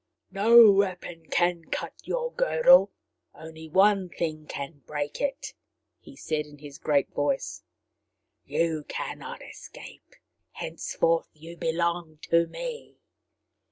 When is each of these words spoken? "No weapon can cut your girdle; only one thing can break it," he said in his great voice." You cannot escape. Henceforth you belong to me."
"No 0.31 0.71
weapon 0.71 1.27
can 1.27 1.65
cut 1.65 1.93
your 2.03 2.31
girdle; 2.33 2.89
only 3.35 3.69
one 3.69 4.09
thing 4.09 4.47
can 4.47 4.79
break 4.87 5.21
it," 5.21 5.53
he 5.99 6.15
said 6.15 6.47
in 6.47 6.57
his 6.57 6.79
great 6.79 7.09
voice." 7.13 7.61
You 8.57 8.83
cannot 8.87 9.43
escape. 9.43 10.15
Henceforth 10.53 11.29
you 11.33 11.55
belong 11.55 12.17
to 12.31 12.47
me." 12.47 12.95